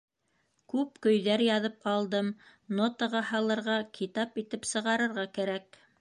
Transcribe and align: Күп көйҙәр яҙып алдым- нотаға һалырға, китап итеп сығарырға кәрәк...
Күп 0.71 0.95
көйҙәр 1.05 1.43
яҙып 1.47 1.85
алдым- 1.91 2.31
нотаға 2.79 3.23
һалырға, 3.33 3.79
китап 4.01 4.45
итеп 4.45 4.67
сығарырға 4.75 5.29
кәрәк... 5.41 5.83